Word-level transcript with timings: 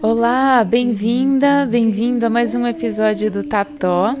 Olá, 0.00 0.64
bem-vinda, 0.64 1.66
bem-vindo 1.66 2.24
a 2.24 2.30
mais 2.30 2.54
um 2.54 2.66
episódio 2.66 3.30
do 3.30 3.42
Tató. 3.42 4.16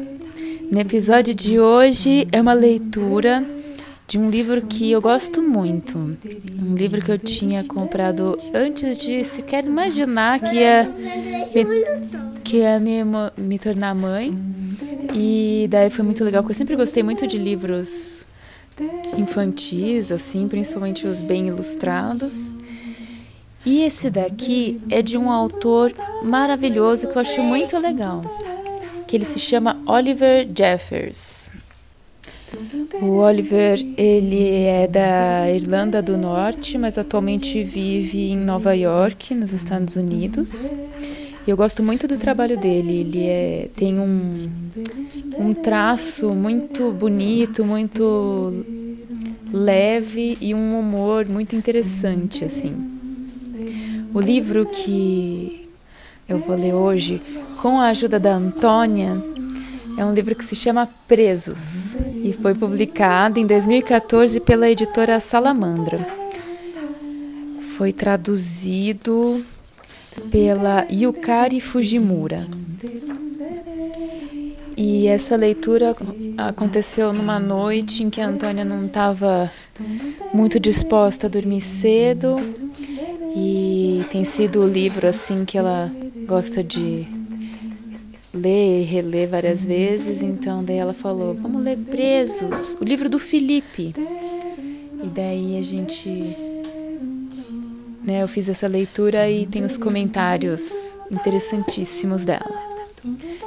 No 0.70 0.78
episódio 0.78 1.34
de 1.34 1.58
hoje 1.58 2.28
é 2.30 2.42
uma 2.42 2.52
leitura 2.52 3.42
de 4.08 4.18
um 4.18 4.30
livro 4.30 4.62
que 4.62 4.90
eu 4.90 5.02
gosto 5.02 5.42
muito. 5.42 5.98
Um 5.98 6.74
livro 6.74 7.02
que 7.02 7.12
eu 7.12 7.18
tinha 7.18 7.62
comprado 7.62 8.38
antes 8.54 8.96
de 8.96 9.22
sequer 9.22 9.66
imaginar 9.66 10.40
que 10.40 10.56
ia 10.56 10.84
me, 11.54 12.40
que 12.42 12.56
ia 12.56 12.80
me, 12.80 13.00
me 13.36 13.58
tornar 13.58 13.94
mãe. 13.94 14.32
E 15.14 15.66
daí 15.68 15.90
foi 15.90 16.06
muito 16.06 16.24
legal, 16.24 16.42
porque 16.42 16.52
eu 16.52 16.56
sempre 16.56 16.74
gostei 16.74 17.02
muito 17.02 17.26
de 17.26 17.36
livros 17.36 18.26
infantis, 19.14 20.10
assim, 20.10 20.48
principalmente 20.48 21.06
os 21.06 21.20
bem 21.20 21.48
ilustrados. 21.48 22.54
E 23.66 23.82
esse 23.82 24.08
daqui 24.08 24.80
é 24.88 25.02
de 25.02 25.18
um 25.18 25.30
autor 25.30 25.92
maravilhoso 26.22 27.08
que 27.08 27.16
eu 27.16 27.20
achei 27.20 27.44
muito 27.44 27.78
legal, 27.78 28.22
que 29.06 29.14
ele 29.14 29.26
se 29.26 29.38
chama 29.38 29.82
Oliver 29.84 30.48
Jeffers. 30.56 31.52
O 33.00 33.18
Oliver, 33.18 33.78
ele 33.96 34.64
é 34.64 34.86
da 34.86 35.50
Irlanda 35.50 36.02
do 36.02 36.16
Norte, 36.16 36.76
mas 36.76 36.98
atualmente 36.98 37.62
vive 37.62 38.30
em 38.30 38.36
Nova 38.36 38.74
York, 38.74 39.34
nos 39.34 39.52
Estados 39.52 39.96
Unidos. 39.96 40.70
E 41.46 41.50
eu 41.50 41.56
gosto 41.56 41.82
muito 41.82 42.06
do 42.06 42.18
trabalho 42.18 42.58
dele. 42.58 43.00
Ele 43.00 43.26
é, 43.26 43.68
tem 43.74 43.98
um, 43.98 44.50
um 45.38 45.54
traço 45.54 46.30
muito 46.30 46.90
bonito, 46.92 47.64
muito 47.64 48.64
leve 49.52 50.36
e 50.40 50.54
um 50.54 50.78
humor 50.78 51.26
muito 51.26 51.56
interessante, 51.56 52.44
assim. 52.44 52.74
O 54.12 54.20
livro 54.20 54.66
que 54.66 55.62
eu 56.28 56.38
vou 56.38 56.56
ler 56.56 56.74
hoje, 56.74 57.22
com 57.62 57.80
a 57.80 57.86
ajuda 57.88 58.20
da 58.20 58.34
Antônia, 58.34 59.22
é 59.98 60.04
um 60.04 60.14
livro 60.14 60.32
que 60.36 60.44
se 60.44 60.54
chama 60.54 60.88
Presos 61.08 61.96
e 62.22 62.32
foi 62.32 62.54
publicado 62.54 63.40
em 63.40 63.46
2014 63.46 64.38
pela 64.38 64.70
editora 64.70 65.18
Salamandra. 65.18 65.98
Foi 67.76 67.92
traduzido 67.92 69.44
pela 70.30 70.86
Yukari 70.88 71.60
Fujimura. 71.60 72.46
E 74.76 75.08
essa 75.08 75.34
leitura 75.34 75.96
aconteceu 76.36 77.12
numa 77.12 77.40
noite 77.40 78.04
em 78.04 78.08
que 78.08 78.20
a 78.20 78.28
Antônia 78.28 78.64
não 78.64 78.86
estava 78.86 79.50
muito 80.32 80.60
disposta 80.60 81.26
a 81.26 81.30
dormir 81.30 81.60
cedo 81.60 82.36
e 83.34 84.04
tem 84.12 84.24
sido 84.24 84.60
o 84.62 84.68
livro 84.68 85.08
assim 85.08 85.44
que 85.44 85.58
ela 85.58 85.90
gosta 86.24 86.62
de 86.62 87.17
ler 88.38 88.82
e 88.82 88.84
reler 88.84 89.28
várias 89.28 89.64
vezes, 89.64 90.22
então 90.22 90.64
daí 90.64 90.76
ela 90.76 90.94
falou: 90.94 91.34
"Vamos 91.34 91.62
ler 91.62 91.76
Presos, 91.78 92.76
o 92.80 92.84
livro 92.84 93.08
do 93.08 93.18
Felipe". 93.18 93.94
E 95.04 95.08
daí 95.08 95.58
a 95.58 95.62
gente 95.62 96.08
né, 98.02 98.22
eu 98.22 98.28
fiz 98.28 98.48
essa 98.48 98.66
leitura 98.66 99.30
e 99.30 99.46
tem 99.46 99.64
os 99.64 99.76
comentários 99.76 100.98
interessantíssimos 101.10 102.24
dela. 102.24 102.68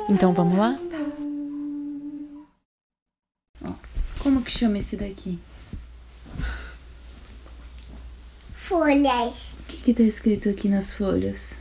Então 0.07 0.33
vamos 0.33 0.57
lá? 0.57 0.79
Como 4.19 4.43
que 4.43 4.51
chama 4.51 4.77
esse 4.77 4.95
daqui? 4.95 5.39
Folhas. 8.53 9.57
O 9.59 9.63
que 9.63 9.77
que 9.77 9.93
tá 9.95 10.03
escrito 10.03 10.47
aqui 10.47 10.69
nas 10.69 10.93
folhas? 10.93 11.60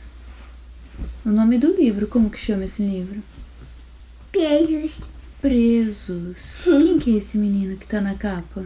O 1.25 1.29
nome 1.29 1.57
do 1.57 1.73
livro, 1.75 2.07
como 2.07 2.29
que 2.29 2.39
chama 2.39 2.65
esse 2.65 2.81
livro? 2.81 3.21
Beijos. 4.31 5.01
Presos. 5.41 6.61
Quem 6.63 6.99
que 6.99 7.15
é 7.15 7.17
esse 7.17 7.37
menino 7.37 7.77
que 7.77 7.87
tá 7.87 7.99
na 7.99 8.15
capa? 8.15 8.65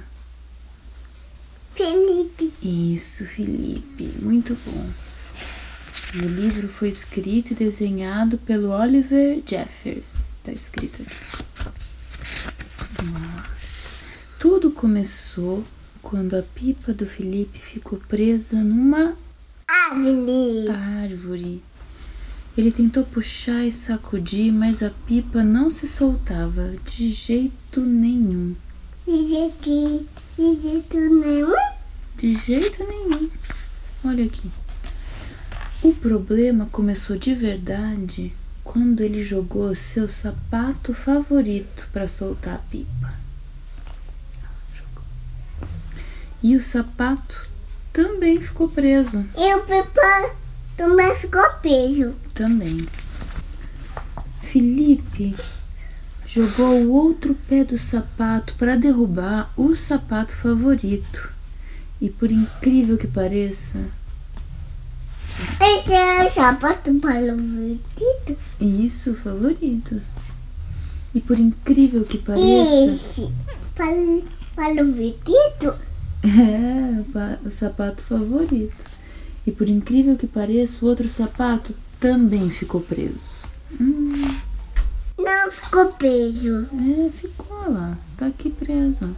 Felipe. 1.74 2.53
Isso, 2.62 3.25
Felipe. 3.25 4.12
Muito 4.22 4.58
bom. 4.66 4.90
O 6.16 6.28
livro 6.28 6.68
foi 6.69 6.90
escrito 6.90 7.52
e 7.52 7.56
desenhado 7.56 8.38
pelo 8.38 8.69
Oliver 8.69 9.41
Jeffers. 9.46 10.35
Tá 10.44 10.52
escrito 10.52 11.02
aqui. 11.02 11.46
Tudo 14.40 14.72
começou 14.72 15.66
quando 16.02 16.35
a 16.35 16.44
pipa 16.44 16.94
do 16.94 17.06
Felipe 17.06 17.59
ficou 17.59 18.00
presa 18.00 18.56
numa 18.64 19.18
Árvore. 19.68 20.69
árvore. 20.69 21.64
Ele 22.58 22.72
tentou 22.72 23.04
puxar 23.04 23.66
e 23.66 23.72
sacudir, 23.72 24.52
mas 24.52 24.82
a 24.82 24.90
pipa 24.90 25.44
não 25.44 25.70
se 25.70 25.88
soltava 25.88 26.74
de 26.86 27.10
jeito 27.10 27.82
nenhum. 27.82 28.56
De 29.06 29.28
jeito, 29.28 30.06
de 30.38 30.62
jeito 30.62 30.98
nenhum. 30.98 31.56
De 32.18 32.36
jeito 32.36 32.84
nenhum. 32.88 33.30
Olha 34.04 34.26
aqui. 34.26 34.50
O 35.84 35.94
problema 35.94 36.68
começou 36.72 37.18
de 37.18 37.36
verdade 37.36 38.34
quando 38.64 39.02
ele 39.02 39.22
jogou 39.22 39.76
seu 39.76 40.08
sapato 40.10 40.94
favorito 40.94 41.90
para 41.92 42.08
soltar 42.08 42.56
a 42.56 42.58
pipa. 42.58 43.26
E 46.42 46.56
o 46.56 46.62
sapato 46.62 47.50
também 47.92 48.40
ficou 48.40 48.70
preso. 48.70 49.26
E 49.38 49.56
o 49.56 49.62
Pipa 49.64 50.36
também 50.78 51.16
ficou 51.16 51.42
preso. 51.62 52.14
Também. 52.35 52.85
Felipe 54.41 55.35
jogou 56.28 56.84
o 56.84 56.91
outro 56.91 57.34
pé 57.47 57.63
do 57.63 57.78
sapato 57.79 58.53
para 58.56 58.75
derrubar 58.75 59.51
o 59.57 59.73
sapato 59.75 60.35
favorito. 60.35 61.31
E 62.01 62.09
por 62.09 62.29
incrível 62.31 62.97
que 62.97 63.07
pareça, 63.07 63.79
Esse 65.62 65.94
é 65.94 66.25
o 66.25 66.29
sapato 66.29 66.94
para 66.96 67.34
o 67.34 67.38
vestido. 67.38 68.38
isso 68.59 69.13
favorito. 69.16 70.02
E 71.13 71.22
por 71.22 71.40
incrível 71.40 72.03
que 72.03 72.17
pareça, 72.17 72.91
Esse 72.94 73.31
para, 73.73 73.88
para 74.56 74.84
o 74.84 74.91
vestido. 74.91 75.73
é 76.23 77.47
o 77.47 77.52
sapato 77.52 78.02
favorito. 78.03 78.75
E 79.47 79.52
por 79.52 79.69
incrível 79.69 80.17
que 80.17 80.28
pareça, 80.28 80.84
o 80.84 80.90
outro 80.90 81.07
sapato 81.07 81.73
também 82.00 82.50
ficou 82.50 82.82
preso. 82.82 83.44
Hum, 83.80 84.40
Não 85.18 85.52
ficou 85.52 85.92
preso. 85.94 86.68
É, 86.74 87.10
ficou 87.12 87.72
lá, 87.72 87.98
tá 88.18 88.28
aqui 88.28 88.50
preso. 88.50 89.16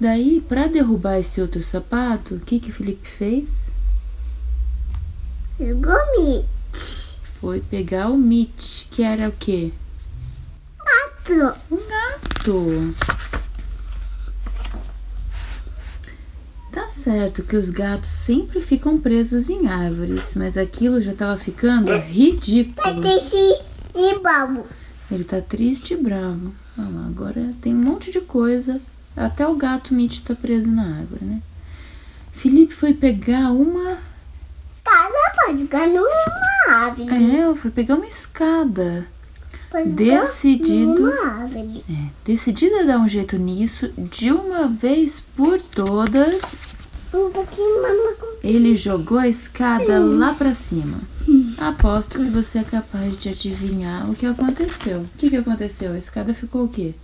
Daí, 0.00 0.40
para 0.40 0.66
derrubar 0.66 1.18
esse 1.18 1.40
outro 1.40 1.62
sapato, 1.62 2.34
o 2.34 2.40
que 2.40 2.58
que 2.58 2.70
o 2.70 2.72
Felipe 2.72 3.08
fez? 3.08 3.72
Pegou-me. 5.56 6.44
Foi 7.40 7.60
pegar 7.60 8.08
o 8.08 8.16
Mitch, 8.16 8.86
que 8.90 9.02
era 9.02 9.28
o 9.28 9.32
quê? 9.32 9.72
Quatro. 10.78 11.54
Um 11.70 11.76
gato. 11.88 12.94
Tá 16.72 16.88
certo 17.04 17.42
que 17.42 17.54
os 17.54 17.68
gatos 17.68 18.08
sempre 18.08 18.62
ficam 18.62 18.98
presos 18.98 19.50
em 19.50 19.68
árvores, 19.68 20.34
mas 20.36 20.56
aquilo 20.56 21.02
já 21.02 21.12
tava 21.12 21.38
ficando 21.38 21.94
ridículo. 21.98 23.00
Desse 23.02 23.36
e 23.94 24.18
babo. 24.20 24.66
Ele 25.12 25.22
tá 25.22 25.40
triste 25.42 25.92
e 25.92 25.96
bravo. 25.98 26.54
Olha 26.78 26.88
lá, 26.88 27.06
agora 27.06 27.52
tem 27.60 27.74
um 27.74 27.84
monte 27.84 28.10
de 28.10 28.22
coisa. 28.22 28.80
Até 29.14 29.46
o 29.46 29.54
gato 29.54 29.92
Mitch 29.92 30.20
tá 30.20 30.34
preso 30.34 30.68
na 30.70 30.98
árvore, 30.98 31.24
né? 31.26 31.42
Felipe 32.32 32.74
foi 32.74 32.94
pegar 32.94 33.52
uma. 33.52 33.98
Cada 34.82 35.44
pode 35.44 35.58
ficar 35.58 35.86
numa 35.86 36.08
árvore. 36.68 37.36
É, 37.36 37.54
foi 37.54 37.70
pegar 37.70 37.96
uma 37.96 38.06
escada. 38.06 39.06
Pode 39.70 39.90
Decidido. 39.90 41.08
É, 41.08 42.10
decidido 42.24 42.76
a 42.76 42.82
dar 42.84 42.98
um 42.98 43.08
jeito 43.08 43.36
nisso, 43.36 43.92
de 43.98 44.32
uma 44.32 44.66
vez 44.68 45.20
por 45.36 45.60
todas, 45.60 46.83
Um 47.14 47.30
pouquinho 47.30 47.80
mais 47.80 48.04
ele 48.44 48.76
jogou 48.76 49.18
a 49.18 49.26
escada 49.26 49.98
lá 49.98 50.34
pra 50.34 50.54
cima. 50.54 51.00
Aposto 51.56 52.18
que 52.18 52.28
você 52.28 52.58
é 52.58 52.62
capaz 52.64 53.16
de 53.16 53.30
adivinhar 53.30 54.10
o 54.10 54.14
que 54.14 54.26
aconteceu. 54.26 55.00
O 55.00 55.08
que, 55.16 55.30
que 55.30 55.36
aconteceu? 55.36 55.92
A 55.92 55.98
escada 55.98 56.34
ficou 56.34 56.64
o 56.64 56.68
quê? 56.68 56.94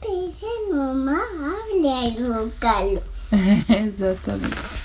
Peixe 0.00 0.46
numa 0.70 1.12
árvore, 1.12 1.88
aí 1.88 2.16
o 2.22 2.50
galo. 2.58 3.02
Exatamente. 3.86 4.84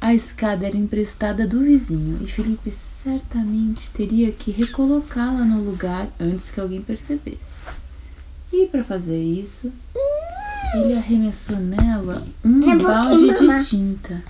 A 0.00 0.14
escada 0.14 0.66
era 0.66 0.76
emprestada 0.78 1.46
do 1.46 1.60
vizinho 1.60 2.18
e 2.22 2.26
Felipe 2.26 2.70
certamente 2.70 3.90
teria 3.90 4.32
que 4.32 4.50
recolocá-la 4.50 5.44
no 5.44 5.62
lugar 5.62 6.08
antes 6.18 6.50
que 6.50 6.60
alguém 6.60 6.80
percebesse. 6.80 7.66
E 8.50 8.66
para 8.66 8.82
fazer 8.82 9.22
isso, 9.22 9.70
ele 10.74 10.94
arremessou 10.96 11.56
nela 11.56 12.26
um 12.44 12.70
É 12.70 12.76
balde 12.76 13.34
de 13.34 13.44
mamãe. 13.44 13.62
tinta. 13.64 14.22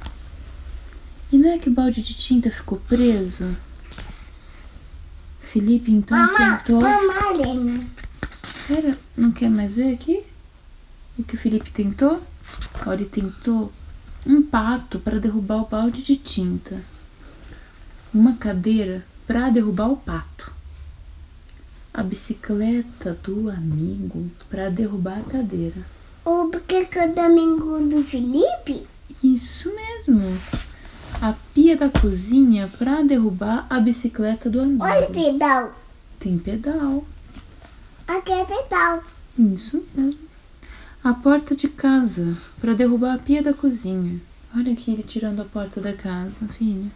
E 1.32 1.36
não 1.38 1.50
é 1.50 1.58
que 1.58 1.68
o 1.68 1.72
balde 1.72 2.02
de 2.02 2.14
tinta 2.14 2.50
ficou 2.50 2.78
preso? 2.78 3.56
Felipe 5.40 5.90
então 5.90 6.16
Mamãe, 6.18 6.56
tentou. 6.58 6.80
mamãe, 6.80 7.90
Pera, 8.66 8.98
não 9.16 9.30
quer 9.30 9.48
mais 9.48 9.74
ver 9.74 9.94
aqui? 9.94 10.22
O 11.18 11.22
que 11.22 11.34
o 11.34 11.38
Felipe 11.38 11.70
tentou? 11.70 12.22
Ó, 12.86 12.92
ele 12.92 13.04
tentou 13.06 13.72
um 14.26 14.42
pato 14.42 14.98
para 14.98 15.18
derrubar 15.20 15.62
o 15.62 15.66
balde 15.66 16.02
de 16.02 16.16
tinta. 16.16 16.80
Uma 18.12 18.34
cadeira 18.36 19.04
para 19.26 19.48
derrubar 19.50 19.88
o 19.90 19.96
pato. 19.96 20.52
A 21.94 22.02
bicicleta 22.02 23.16
do 23.22 23.48
amigo 23.48 24.30
para 24.50 24.68
derrubar 24.68 25.18
a 25.20 25.22
cadeira. 25.22 25.80
O 26.26 26.48
brinquedo 26.48 26.96
é 26.96 27.06
domingo 27.06 27.78
do 27.88 28.02
Felipe? 28.02 28.84
Isso 29.22 29.72
mesmo. 29.72 30.20
A 31.22 31.32
pia 31.54 31.76
da 31.76 31.88
cozinha 31.88 32.68
para 32.76 33.00
derrubar 33.02 33.64
a 33.70 33.78
bicicleta 33.78 34.50
do 34.50 34.60
amigo. 34.60 34.82
Olha 34.82 35.08
o 35.08 35.12
pedal. 35.12 35.72
Tem 36.18 36.36
pedal. 36.36 37.06
Aqui 38.08 38.32
é 38.32 38.44
pedal. 38.44 39.04
Isso 39.38 39.84
mesmo. 39.94 40.18
A 41.04 41.14
porta 41.14 41.54
de 41.54 41.68
casa 41.68 42.36
para 42.60 42.74
derrubar 42.74 43.14
a 43.14 43.18
pia 43.18 43.40
da 43.40 43.54
cozinha. 43.54 44.20
Olha 44.52 44.72
aqui 44.72 44.90
ele 44.90 45.04
tirando 45.04 45.42
a 45.42 45.44
porta 45.44 45.80
da 45.80 45.92
casa, 45.92 46.48
filho. 46.48 46.90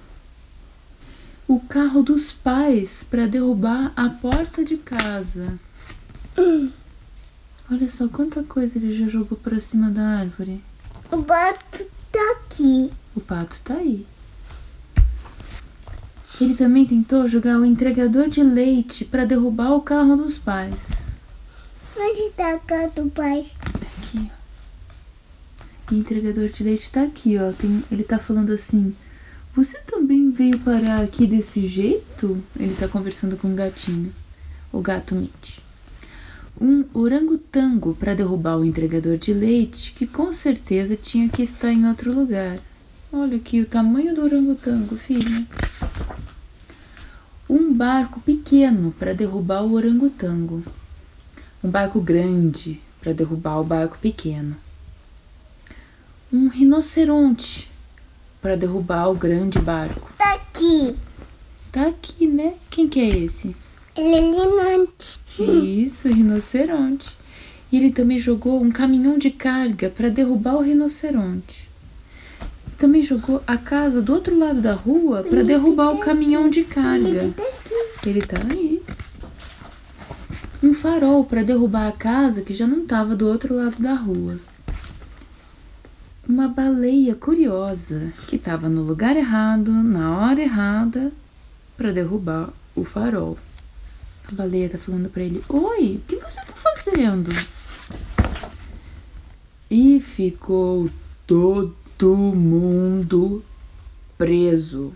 O 1.46 1.60
carro 1.60 2.02
dos 2.02 2.32
pais 2.32 3.06
para 3.08 3.28
derrubar 3.28 3.92
a 3.94 4.08
porta 4.08 4.64
de 4.64 4.76
casa. 4.76 5.56
Olha 7.72 7.88
só 7.88 8.08
quanta 8.08 8.42
coisa 8.42 8.78
ele 8.78 8.98
já 8.98 9.06
jogou 9.06 9.38
para 9.38 9.60
cima 9.60 9.88
da 9.90 10.02
árvore. 10.02 10.60
O 11.08 11.18
bato 11.18 11.86
tá 12.10 12.32
aqui. 12.32 12.90
O 13.14 13.20
pato 13.20 13.60
tá 13.60 13.74
aí. 13.74 14.04
Ele 16.40 16.56
também 16.56 16.84
tentou 16.84 17.28
jogar 17.28 17.60
o 17.60 17.64
entregador 17.64 18.28
de 18.28 18.42
leite 18.42 19.04
para 19.04 19.24
derrubar 19.24 19.72
o 19.72 19.82
carro 19.82 20.16
dos 20.16 20.36
pais. 20.36 21.12
Onde 21.96 22.30
tá 22.30 22.54
a 22.54 22.58
casa 22.58 22.88
do 22.88 23.08
pai? 23.08 23.40
Aqui, 23.40 24.30
ó. 25.90 25.94
O 25.94 25.96
entregador 25.96 26.48
de 26.48 26.64
leite 26.64 26.90
tá 26.90 27.04
aqui, 27.04 27.38
ó. 27.38 27.52
Tem, 27.52 27.84
ele 27.92 28.02
tá 28.02 28.18
falando 28.18 28.52
assim: 28.52 28.96
Você 29.54 29.78
também 29.80 30.32
veio 30.32 30.58
parar 30.58 31.02
aqui 31.02 31.24
desse 31.24 31.68
jeito? 31.68 32.42
Ele 32.58 32.74
tá 32.74 32.88
conversando 32.88 33.36
com 33.36 33.52
o 33.52 33.54
gatinho. 33.54 34.12
O 34.72 34.80
gato 34.80 35.14
Mitch. 35.14 35.58
Um 36.60 36.84
orangotango 36.92 37.94
para 37.94 38.14
derrubar 38.14 38.58
o 38.58 38.64
entregador 38.64 39.16
de 39.16 39.32
leite, 39.32 39.92
que 39.92 40.06
com 40.06 40.32
certeza 40.32 40.94
tinha 40.94 41.28
que 41.28 41.42
estar 41.42 41.72
em 41.72 41.88
outro 41.88 42.12
lugar. 42.12 42.58
Olha 43.12 43.36
aqui 43.36 43.60
o 43.60 43.66
tamanho 43.66 44.14
do 44.14 44.22
orangotango, 44.22 44.96
filha. 44.96 45.46
Um 47.48 47.72
barco 47.72 48.20
pequeno 48.20 48.92
para 48.92 49.14
derrubar 49.14 49.62
o 49.62 49.72
orangotango 49.72 50.62
um 51.62 51.70
barco 51.70 52.00
grande 52.00 52.80
para 53.00 53.12
derrubar 53.12 53.60
o 53.60 53.64
barco 53.64 53.98
pequeno, 53.98 54.56
um 56.32 56.48
rinoceronte 56.48 57.70
para 58.40 58.56
derrubar 58.56 59.08
o 59.10 59.14
grande 59.14 59.58
barco. 59.58 60.10
Tá 60.16 60.34
aqui. 60.34 60.96
Tá 61.70 61.88
aqui, 61.88 62.26
né? 62.26 62.54
Quem 62.70 62.88
que 62.88 62.98
é 62.98 63.08
esse? 63.08 63.54
Linante. 64.00 65.20
Isso, 65.38 66.08
rinoceronte. 66.08 67.18
E 67.70 67.76
ele 67.76 67.92
também 67.92 68.18
jogou 68.18 68.62
um 68.62 68.70
caminhão 68.70 69.18
de 69.18 69.30
carga 69.30 69.90
para 69.90 70.08
derrubar 70.08 70.56
o 70.56 70.62
rinoceronte. 70.62 71.68
Também 72.78 73.02
jogou 73.02 73.42
a 73.46 73.58
casa 73.58 74.00
do 74.00 74.12
outro 74.12 74.38
lado 74.38 74.60
da 74.60 74.72
rua 74.72 75.22
para 75.22 75.44
derrubar 75.44 75.90
o 75.90 75.98
caminhão 75.98 76.48
de 76.48 76.64
carga. 76.64 77.30
Ele 78.06 78.22
tá 78.22 78.38
aí. 78.50 78.82
Um 80.62 80.72
farol 80.72 81.24
para 81.24 81.42
derrubar 81.42 81.88
a 81.88 81.92
casa 81.92 82.40
que 82.40 82.54
já 82.54 82.66
não 82.66 82.82
estava 82.82 83.14
do 83.14 83.28
outro 83.28 83.54
lado 83.54 83.80
da 83.80 83.94
rua. 83.94 84.38
Uma 86.26 86.48
baleia 86.48 87.14
curiosa 87.14 88.12
que 88.26 88.36
estava 88.36 88.68
no 88.68 88.82
lugar 88.82 89.16
errado, 89.16 89.70
na 89.70 90.18
hora 90.18 90.40
errada, 90.40 91.12
para 91.76 91.92
derrubar 91.92 92.50
o 92.74 92.84
farol. 92.84 93.38
Baleia 94.34 94.68
tá 94.68 94.78
falando 94.78 95.08
para 95.08 95.22
ele: 95.22 95.42
Oi, 95.48 95.96
o 95.96 96.00
que 96.06 96.16
você 96.16 96.40
tá 96.40 96.54
fazendo? 96.54 97.30
E 99.70 100.00
ficou 100.00 100.90
todo 101.26 102.16
mundo 102.34 103.44
preso. 104.18 104.92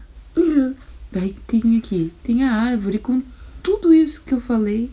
Daí 1.13 1.33
tem 1.47 1.79
aqui, 1.79 2.13
tem 2.23 2.45
a 2.45 2.53
árvore 2.53 2.99
com 2.99 3.23
tudo 3.63 3.95
isso 3.95 4.23
que 4.23 4.35
eu 4.35 4.41
falei 4.41 4.91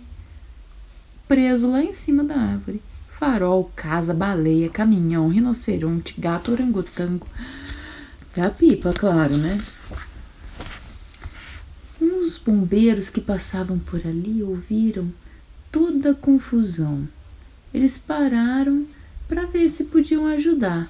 preso 1.27 1.71
lá 1.71 1.81
em 1.81 1.93
cima 1.93 2.23
da 2.23 2.35
árvore. 2.35 2.81
Farol, 3.09 3.71
casa, 3.75 4.13
baleia, 4.13 4.69
caminhão, 4.69 5.29
rinoceronte, 5.29 6.19
gato, 6.19 6.51
orangotango. 6.51 7.25
É 8.35 8.41
a 8.41 8.49
pipa, 8.49 8.91
claro, 8.93 9.37
né? 9.37 9.57
Uns 12.31 12.37
bombeiros 12.37 13.09
que 13.09 13.19
passavam 13.19 13.77
por 13.77 14.07
ali 14.07 14.41
ouviram 14.41 15.11
toda 15.69 16.11
a 16.11 16.15
confusão. 16.15 17.05
Eles 17.73 17.97
pararam 17.97 18.87
para 19.27 19.45
ver 19.45 19.67
se 19.67 19.83
podiam 19.83 20.25
ajudar. 20.27 20.89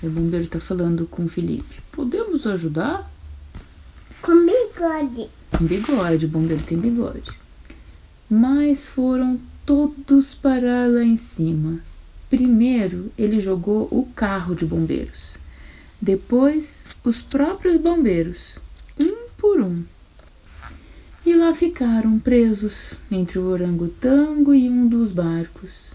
O 0.00 0.08
bombeiro 0.08 0.46
tá 0.46 0.60
falando 0.60 1.04
com 1.04 1.24
o 1.24 1.28
Felipe. 1.28 1.82
Podemos 1.90 2.46
ajudar? 2.46 3.10
Com 4.22 4.46
bigode. 4.46 5.28
Tem 5.50 5.66
bigode, 5.66 6.26
o 6.26 6.28
bombeiro 6.28 6.62
tem 6.62 6.78
bigode. 6.78 7.32
Mas 8.30 8.86
foram 8.86 9.40
todos 9.66 10.32
parar 10.32 10.88
lá 10.88 11.02
em 11.02 11.16
cima. 11.16 11.80
Primeiro, 12.30 13.10
ele 13.18 13.40
jogou 13.40 13.88
o 13.90 14.08
carro 14.14 14.54
de 14.54 14.64
bombeiros. 14.64 15.38
Depois, 16.00 16.86
os 17.02 17.20
próprios 17.20 17.78
bombeiros, 17.78 18.60
um 18.96 19.26
por 19.36 19.60
um. 19.60 19.82
E 21.30 21.34
lá 21.36 21.54
ficaram 21.54 22.18
presos 22.18 22.98
entre 23.08 23.38
o 23.38 23.46
orangotango 23.46 24.52
e 24.52 24.68
um 24.68 24.88
dos 24.88 25.12
barcos. 25.12 25.92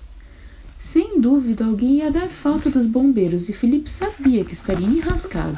Sem 0.80 1.20
dúvida, 1.20 1.66
alguém 1.66 1.98
ia 1.98 2.10
dar 2.10 2.30
falta 2.30 2.70
dos 2.70 2.86
bombeiros 2.86 3.50
e 3.50 3.54
Felipe 3.54 3.90
sabia 3.90 4.46
que 4.46 4.54
estaria 4.54 4.88
enrascado. 4.88 5.58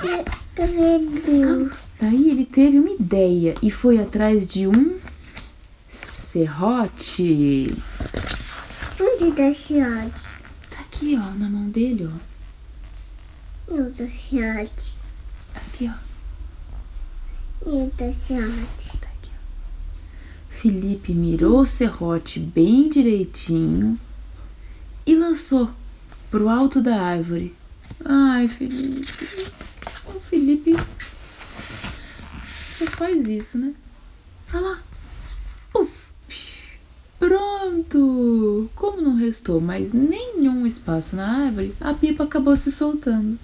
Credo. 0.55 1.71
Daí 2.01 2.27
ele 2.27 2.43
teve 2.43 2.79
uma 2.79 2.89
ideia 2.89 3.53
e 3.61 3.69
foi 3.69 3.99
atrás 3.99 4.47
de 4.47 4.65
um 4.65 4.97
serrote. 5.91 7.67
Onde 8.99 9.31
tá 9.31 9.53
Chiate? 9.53 10.21
Tá 10.71 10.79
aqui, 10.79 11.15
ó, 11.15 11.37
na 11.37 11.47
mão 11.47 11.69
dele, 11.69 12.09
ó. 12.11 13.75
Eu 13.75 13.93
tô 13.93 14.07
Chiate. 14.07 14.95
Aqui, 15.53 15.87
ó. 15.87 17.69
Eu 17.69 17.93
tô 17.95 18.11
Chiate. 18.11 18.96
Felipe 20.57 21.13
mirou 21.13 21.59
o 21.61 21.67
serrote 21.67 22.39
bem 22.39 22.89
direitinho 22.89 23.99
e 25.05 25.13
lançou 25.13 25.69
pro 26.31 26.49
alto 26.49 26.81
da 26.81 26.99
árvore. 26.99 27.55
Ai, 28.03 28.47
Felipe. 28.47 29.07
O 30.07 30.19
Felipe 30.19 30.75
faz 32.97 33.27
isso, 33.27 33.59
né? 33.59 33.71
Olha 34.51 34.61
lá. 34.61 34.83
Uf. 35.75 36.07
Pronto! 37.19 38.67
Como 38.73 38.99
não 38.99 39.15
restou 39.15 39.61
mais 39.61 39.93
nenhum 39.93 40.65
espaço 40.65 41.15
na 41.15 41.45
árvore, 41.45 41.75
a 41.79 41.93
pipa 41.93 42.23
acabou 42.23 42.57
se 42.57 42.71
soltando. 42.71 43.37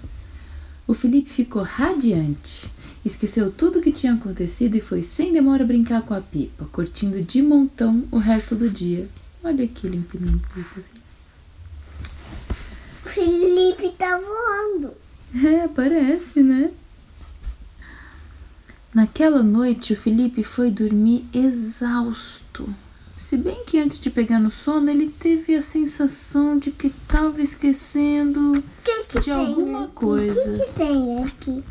O 0.84 0.94
Felipe 0.94 1.30
ficou 1.30 1.62
radiante. 1.62 2.68
Esqueceu 3.04 3.50
tudo 3.52 3.78
o 3.78 3.82
que 3.82 3.92
tinha 3.92 4.14
acontecido 4.14 4.76
e 4.76 4.80
foi 4.80 5.02
sem 5.02 5.32
demora 5.32 5.64
brincar 5.64 6.02
com 6.02 6.14
a 6.14 6.20
pipa, 6.20 6.64
curtindo 6.72 7.22
de 7.22 7.42
montão 7.42 8.04
o 8.10 8.16
resto 8.18 8.54
do 8.54 8.70
dia. 8.70 9.08
Olha 9.42 9.64
aqui 9.64 9.86
ele 9.86 9.98
empinando 9.98 10.40
pipa. 10.54 10.80
Felipe 13.04 13.90
tá 13.98 14.18
voando. 14.18 14.94
É, 15.34 15.68
parece, 15.68 16.42
né? 16.42 16.70
Naquela 18.94 19.42
noite, 19.42 19.92
o 19.92 19.96
Felipe 19.96 20.42
foi 20.42 20.70
dormir 20.70 21.26
exausto. 21.32 22.72
Se 23.16 23.36
bem 23.36 23.64
que 23.64 23.78
antes 23.78 23.98
de 23.98 24.10
pegar 24.10 24.38
no 24.38 24.50
sono, 24.50 24.88
ele 24.88 25.08
teve 25.08 25.54
a 25.56 25.62
sensação 25.62 26.58
de 26.58 26.70
que 26.70 26.88
estava 26.88 27.40
esquecendo 27.42 28.52
O 28.58 28.62
que 28.82 29.04
que 29.04 29.20
de 29.20 29.30
alguma 29.30 29.84
aqui? 29.84 29.92
coisa. 29.94 30.40
O 30.40 30.58
que 30.58 30.64
que 30.66 30.72
tem 30.72 31.24
aqui? 31.24 31.64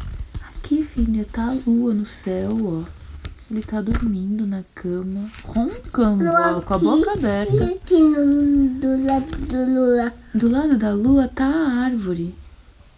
Filha, 0.84 1.26
tá 1.32 1.48
a 1.50 1.58
lua 1.66 1.94
no 1.94 2.06
céu, 2.06 2.58
ó. 2.88 3.04
Ele 3.52 3.62
tá 3.62 3.82
dormindo 3.82 4.48
na 4.48 4.64
cama, 4.74 5.30
roncando, 5.44 6.26
ó, 6.28 6.62
com 6.62 6.74
a 6.74 6.78
boca 6.78 7.12
E 7.12 7.18
aberta. 7.20 7.66
aqui 7.66 8.00
no, 8.02 8.70
do 8.80 9.06
lado 9.06 9.36
do 9.46 9.66
Lula. 9.74 10.14
Do 10.34 10.50
lado 10.50 10.78
da 10.78 10.92
lua 10.94 11.28
tá 11.28 11.46
a 11.46 11.72
árvore, 11.84 12.34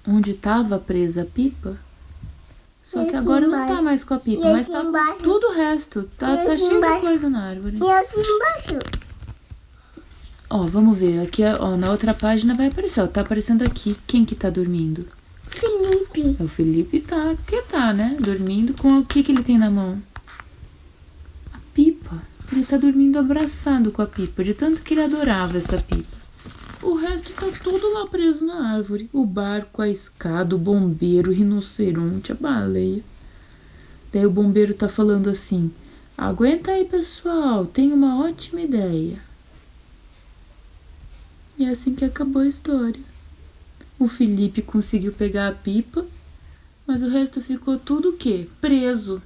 onde 0.07 0.33
tava 0.33 0.77
presa 0.79 1.23
a 1.23 1.25
pipa. 1.25 1.77
Só 2.83 3.01
E 3.01 3.05
que 3.05 3.09
aqui 3.09 3.17
agora 3.17 3.47
não 3.47 3.57
tá 3.57 3.65
embaixo? 3.65 3.83
mais 3.83 4.03
com 4.03 4.13
a 4.13 4.19
pipa, 4.19 4.47
E 4.47 4.53
mas 4.53 4.69
aqui 4.69 4.77
tá 4.77 4.83
embaixo? 4.87 5.17
tudo 5.23 5.47
o 5.47 5.53
resto. 5.55 6.09
Tá, 6.17 6.33
E 6.33 6.37
tá 6.37 6.43
aqui 6.43 6.57
cheio 6.57 6.69
de 6.69 6.75
embaixo? 6.77 7.05
coisa 7.05 7.29
na 7.29 7.43
árvore. 7.49 7.77
E 7.81 7.91
aqui 7.91 8.19
embaixo? 8.19 8.79
Ó, 10.49 10.59
vamos 10.67 10.97
ver. 10.97 11.19
Aqui, 11.21 11.41
ó, 11.43 11.75
na 11.75 11.89
outra 11.91 12.13
página 12.13 12.53
vai 12.53 12.67
aparecer, 12.67 13.01
ó. 13.01 13.07
Tá 13.07 13.21
aparecendo 13.21 13.63
aqui. 13.63 13.97
Quem 14.07 14.23
que 14.23 14.35
tá 14.35 14.49
dormindo? 14.49 15.05
Felipe. 15.55 16.43
O 16.43 16.47
Felipe 16.47 16.99
tá, 16.99 17.35
que 17.47 17.61
tá, 17.63 17.93
né? 17.93 18.17
Dormindo 18.19 18.73
com 18.73 18.99
o 18.99 19.05
que 19.05 19.23
que 19.23 19.31
ele 19.31 19.43
tem 19.43 19.57
na 19.57 19.71
mão? 19.71 20.01
A 21.53 21.57
pipa. 21.73 22.21
Ele 22.51 22.63
tá 22.63 22.77
dormindo 22.77 23.17
abraçado 23.17 23.91
com 23.91 24.01
a 24.01 24.05
pipa, 24.05 24.43
de 24.43 24.53
tanto 24.53 24.83
que 24.83 24.93
ele 24.93 25.03
adorava 25.03 25.57
essa 25.57 25.77
pipa. 25.77 26.17
O 26.83 26.95
resto 26.95 27.33
tá 27.33 27.47
tudo 27.63 27.91
lá 27.93 28.05
preso 28.05 28.45
na 28.45 28.75
árvore. 28.75 29.09
O 29.11 29.25
barco, 29.25 29.81
a 29.81 29.89
escada, 29.89 30.55
o 30.55 30.59
bombeiro, 30.59 31.31
o 31.31 31.33
rinoceronte, 31.33 32.31
a 32.31 32.35
baleia. 32.35 33.03
Daí 34.13 34.25
o 34.25 34.31
bombeiro 34.31 34.73
tá 34.73 34.87
falando 34.87 35.29
assim: 35.29 35.71
Aguenta 36.17 36.71
aí, 36.71 36.85
pessoal, 36.85 37.65
tenho 37.65 37.95
uma 37.95 38.23
ótima 38.23 38.61
ideia. 38.61 39.19
E 41.57 41.65
é 41.65 41.69
assim 41.69 41.95
que 41.95 42.05
acabou 42.05 42.41
a 42.41 42.47
história. 42.47 43.01
O 43.97 44.07
Felipe 44.07 44.61
conseguiu 44.61 45.11
pegar 45.13 45.47
a 45.47 45.53
pipa, 45.53 46.05
mas 46.85 47.01
o 47.01 47.09
resto 47.09 47.41
ficou 47.41 47.77
tudo 47.77 48.09
o 48.09 48.17
quê? 48.17 48.47
Preso. 48.59 49.21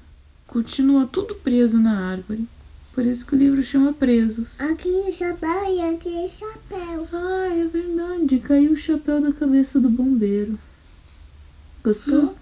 Continua 0.46 1.08
tudo 1.08 1.36
preso 1.36 1.78
na 1.78 2.12
árvore. 2.12 2.48
Por 2.94 3.06
isso 3.06 3.26
que 3.26 3.36
o 3.36 3.38
livro 3.38 3.64
chama 3.64 3.94
Presos. 3.94 4.60
Aqui 4.60 4.90
o 4.90 5.12
chapéu 5.12 5.74
e 5.74 5.82
aqui 5.82 6.10
o 6.10 6.28
chapéu. 6.28 7.08
Ah, 7.14 7.48
é 7.48 7.66
verdade. 7.66 8.40
Caiu 8.40 8.74
o 8.74 8.76
chapéu 8.76 9.22
da 9.22 9.32
cabeça 9.32 9.80
do 9.80 9.90
bombeiro. 9.90 10.58
Gostou? 11.84 12.36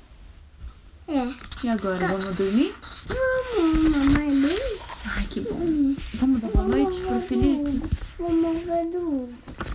É. 1.07 1.27
E 1.63 1.69
agora, 1.69 2.07
vamos 2.07 2.35
dormir? 2.35 2.73
Vamos, 3.07 4.07
mamãe. 4.07 4.59
Ai, 5.05 5.25
que 5.29 5.41
bom. 5.41 5.95
Vamos 6.15 6.41
dar 6.41 6.49
boa 6.49 6.67
noite 6.67 7.01
pro 7.01 7.21
Felipe? 7.21 7.66
Vamos 8.19 8.63
ver 8.63 8.85
do... 8.87 9.29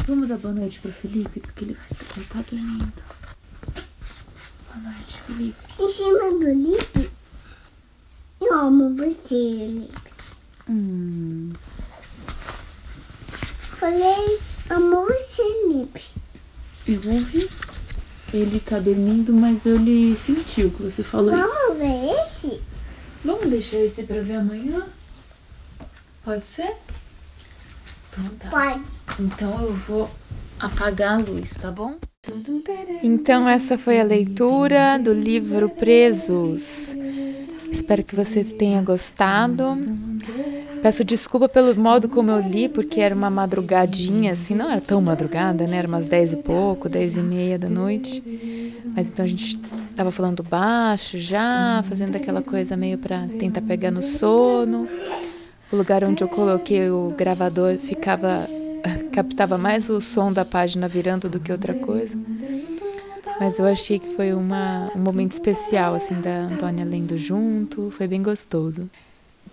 Vamos 0.06 0.28
dar 0.28 0.36
boa 0.36 0.52
noite 0.52 0.80
pro 0.80 0.92
Felipe, 0.92 1.38
porque 1.38 1.64
ele 1.64 1.74
vai 1.74 1.86
estar 2.22 2.38
tá 2.38 2.44
dormindo. 2.50 2.92
Boa 4.66 4.92
noite, 4.92 5.20
Felipe. 5.22 5.56
Em 5.78 5.92
cima 5.92 6.30
do 6.32 6.52
Lipe. 6.52 7.10
Eu 8.40 8.54
amo 8.54 8.96
você, 8.96 9.34
Lipe. 9.34 10.12
Hum. 10.68 11.52
Falei, 13.78 14.40
amo 14.70 15.06
você, 15.06 15.42
Lipe. 15.68 16.02
Eu 16.88 17.12
ouvi. 17.12 17.48
Ele 18.34 18.58
tá 18.58 18.80
dormindo, 18.80 19.32
mas 19.32 19.66
ele 19.66 20.16
sentiu 20.16 20.70
que 20.70 20.82
você 20.82 21.04
falou 21.04 21.32
isso. 21.32 21.46
Vamos 21.46 21.78
ver 21.78 22.24
esse? 22.24 22.60
Vamos 23.24 23.46
deixar 23.50 23.78
esse 23.78 24.02
pra 24.02 24.20
ver 24.20 24.36
amanhã? 24.36 24.84
Pode 26.24 26.44
ser? 26.44 26.74
Pode. 28.50 28.82
Então 29.20 29.62
eu 29.62 29.72
vou 29.74 30.10
apagar 30.58 31.14
a 31.14 31.18
luz, 31.18 31.54
tá 31.54 31.70
bom? 31.70 31.96
Então 33.02 33.48
essa 33.48 33.76
foi 33.76 34.00
a 34.00 34.04
leitura 34.04 34.98
do 34.98 35.12
livro 35.12 35.68
Presos. 35.68 36.96
Espero 37.70 38.04
que 38.04 38.14
você 38.14 38.44
tenha 38.44 38.80
gostado. 38.82 39.76
Peço 40.82 41.04
desculpa 41.04 41.48
pelo 41.48 41.74
modo 41.74 42.08
como 42.08 42.30
eu 42.30 42.40
li, 42.40 42.68
porque 42.68 43.00
era 43.00 43.14
uma 43.14 43.30
madrugadinha, 43.30 44.32
assim, 44.32 44.54
não 44.54 44.70
era 44.70 44.80
tão 44.80 45.00
madrugada, 45.00 45.66
né? 45.66 45.76
Era 45.76 45.88
umas 45.88 46.06
dez 46.06 46.32
e 46.32 46.36
pouco, 46.36 46.88
dez 46.88 47.16
e 47.16 47.22
meia 47.22 47.58
da 47.58 47.68
noite. 47.68 48.22
Mas 48.94 49.08
então 49.08 49.24
a 49.24 49.28
gente 49.28 49.58
tava 49.94 50.10
falando 50.10 50.42
baixo 50.42 51.18
já, 51.18 51.82
fazendo 51.88 52.16
aquela 52.16 52.42
coisa 52.42 52.76
meio 52.76 52.98
pra 52.98 53.26
tentar 53.38 53.62
pegar 53.62 53.90
no 53.90 54.02
sono. 54.02 54.88
O 55.72 55.76
lugar 55.76 56.04
onde 56.04 56.22
eu 56.22 56.28
coloquei 56.28 56.90
o 56.90 57.14
gravador 57.16 57.78
ficava 57.78 58.46
captava 59.12 59.56
mais 59.56 59.88
o 59.88 60.00
som 60.00 60.32
da 60.32 60.44
página 60.44 60.86
virando 60.86 61.28
do 61.28 61.40
que 61.40 61.50
outra 61.50 61.74
coisa. 61.74 62.16
Mas 63.40 63.58
eu 63.58 63.66
achei 63.66 63.98
que 63.98 64.14
foi 64.14 64.32
uma, 64.32 64.92
um 64.94 65.00
momento 65.00 65.32
especial 65.32 65.94
assim 65.94 66.20
da 66.20 66.42
Antônia 66.42 66.84
lendo 66.84 67.16
junto, 67.16 67.90
foi 67.90 68.06
bem 68.06 68.22
gostoso. 68.22 68.88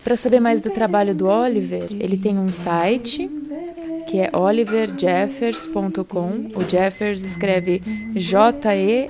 Para 0.03 0.15
saber 0.15 0.39
mais 0.39 0.61
do 0.61 0.69
trabalho 0.69 1.15
do 1.15 1.27
Oliver, 1.27 1.87
ele 1.89 2.17
tem 2.17 2.37
um 2.37 2.51
site 2.51 3.27
que 4.07 4.19
é 4.19 4.29
oliverjeffers.com. 4.35 6.51
O 6.55 6.63
Jeffers 6.67 7.23
escreve 7.23 7.81
J-E-F-F-E-R-S. 8.15 9.09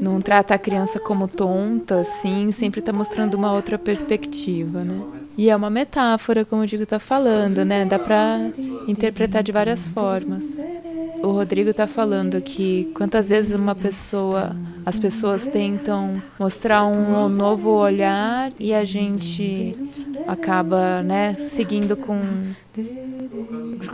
Não 0.00 0.20
trata 0.20 0.54
a 0.54 0.58
criança 0.58 0.98
como 0.98 1.28
tonta, 1.28 2.00
assim, 2.00 2.50
sempre 2.52 2.80
está 2.80 2.92
mostrando 2.92 3.34
uma 3.34 3.52
outra 3.52 3.78
perspectiva, 3.78 4.82
né? 4.82 5.17
E 5.38 5.48
é 5.48 5.54
uma 5.54 5.70
metáfora, 5.70 6.44
como 6.44 6.62
o 6.62 6.66
Diego 6.66 6.82
está 6.82 6.98
falando, 6.98 7.64
né? 7.64 7.84
Dá 7.84 7.96
para 7.96 8.50
interpretar 8.88 9.40
de 9.40 9.52
várias 9.52 9.88
formas. 9.88 10.66
O 11.22 11.28
Rodrigo 11.28 11.70
está 11.70 11.86
falando 11.86 12.40
que 12.42 12.90
quantas 12.92 13.28
vezes 13.28 13.54
uma 13.54 13.72
pessoa, 13.72 14.56
as 14.84 14.98
pessoas 14.98 15.46
tentam 15.46 16.20
mostrar 16.40 16.84
um 16.86 17.28
novo 17.28 17.70
olhar 17.70 18.50
e 18.58 18.74
a 18.74 18.82
gente 18.82 19.76
acaba, 20.26 21.04
né, 21.04 21.34
seguindo 21.38 21.96
com 21.96 22.20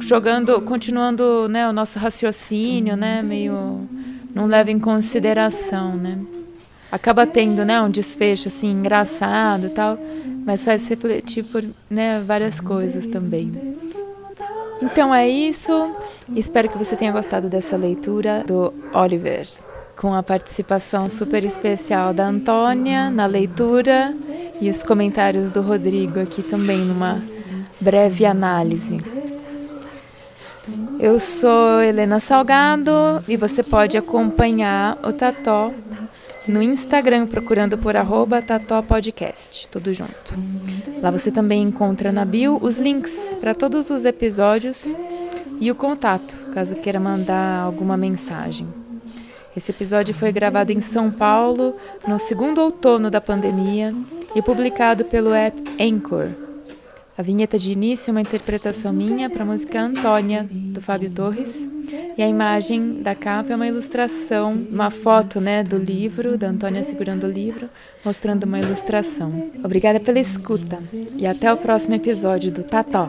jogando, 0.01 0.63
continuando, 0.63 1.47
né, 1.49 1.69
o 1.69 1.75
nosso 1.75 1.99
raciocínio, 1.99 2.97
né, 2.97 3.23
meio 3.23 3.87
não 4.35 4.47
leva 4.47 4.71
em 4.71 4.79
consideração, 4.79 5.95
né? 5.95 6.19
Acaba 6.91 7.27
tendo, 7.27 7.67
né, 7.67 7.81
um 7.83 7.91
desfecho 7.91 8.49
assim 8.49 8.71
engraçado 8.71 9.67
e 9.67 9.71
tal, 9.71 9.99
mas 10.45 10.65
faz 10.65 10.87
refletir 10.89 11.45
por, 11.45 11.65
né, 11.89 12.23
várias 12.25 12.61
coisas 12.61 13.07
também. 13.07 13.53
Então 14.83 15.15
é 15.15 15.29
isso. 15.29 15.91
Espero 16.35 16.69
que 16.69 16.79
você 16.79 16.97
tenha 16.97 17.13
gostado 17.13 17.49
dessa 17.49 17.77
leitura 17.77 18.45
do 18.47 18.73
Oliver, 18.93 19.47
com 19.97 20.13
a 20.15 20.23
participação 20.23 21.09
super 21.09 21.45
especial 21.45 22.13
da 22.13 22.27
Antônia 22.27 23.11
na 23.11 23.27
leitura 23.27 24.15
e 24.61 24.69
os 24.69 24.83
comentários 24.83 25.51
do 25.51 25.63
Rodrigo 25.63 26.21
aqui 26.21 26.43
também 26.43 26.79
numa 26.79 27.23
breve 27.81 28.27
análise. 28.27 28.99
Eu 30.99 31.21
sou 31.21 31.83
Helena 31.83 32.19
Salgado 32.19 33.23
e 33.29 33.37
você 33.37 33.63
pode 33.63 33.99
acompanhar 33.99 34.99
o 35.03 35.13
Tató 35.13 35.71
no 36.47 36.63
Instagram 36.63 37.27
procurando 37.27 37.79
por 37.79 37.97
arroba 37.97 38.43
tudo 39.71 39.93
junto. 39.93 40.39
Lá 41.03 41.11
você 41.11 41.31
também 41.31 41.63
encontra 41.63 42.13
na 42.13 42.25
bio 42.25 42.59
os 42.61 42.79
links 42.79 43.37
para 43.41 43.55
todos 43.55 43.91
os 43.91 44.05
episódios 44.05 44.95
e 45.61 45.71
o 45.71 45.75
contato, 45.75 46.37
caso 46.53 46.77
queira 46.77 47.01
mandar 47.01 47.61
alguma 47.61 47.97
mensagem. 47.97 48.67
Esse 49.57 49.71
episódio 49.71 50.13
foi 50.13 50.33
gravado 50.33 50.73
em 50.73 50.81
São 50.81 51.11
Paulo, 51.11 51.77
no 52.07 52.19
segundo 52.19 52.61
outono 52.61 53.11
da 53.11 53.21
pandemia, 53.21 53.95
e 54.35 54.43
publicado 54.43 55.05
pelo 55.05 55.33
app 55.33 55.63
Anchor. 55.81 56.44
A 57.17 57.23
vinheta 57.23 57.57
de 57.57 57.71
início 57.71 58.11
é 58.11 58.13
uma 58.13 58.21
interpretação 58.21 58.93
minha 58.93 59.31
para 59.31 59.45
a 59.45 59.47
música 59.47 59.81
Antônia, 59.81 60.45
do 60.51 60.81
Fábio 60.81 61.11
Torres. 61.13 61.69
E 62.19 62.23
a 62.23 62.29
imagem 62.29 63.03
da 63.03 63.15
capa 63.15 63.53
é 63.53 63.57
uma 63.57 63.69
ilustração, 63.69 64.67
uma 64.69 64.91
foto 64.91 65.41
né, 65.41 65.63
do 65.63 65.77
livro, 65.77 66.37
da 66.37 66.49
Antônia 66.49 66.83
segurando 66.83 67.25
o 67.25 67.31
livro, 67.31 67.71
mostrando 68.05 68.45
uma 68.45 68.59
ilustração. 68.59 69.51
Obrigada 69.63 70.01
pela 70.01 70.19
escuta 70.19 70.83
e 71.17 71.25
até 71.25 71.53
o 71.53 71.57
próximo 71.57 71.95
episódio 71.95 72.51
do 72.51 72.65
Tató. 72.65 73.09